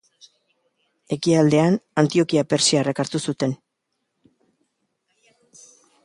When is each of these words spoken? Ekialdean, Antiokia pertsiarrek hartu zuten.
Ekialdean, 1.15 1.75
Antiokia 2.03 2.43
pertsiarrek 2.53 3.01
hartu 3.03 3.21
zuten. 3.31 3.53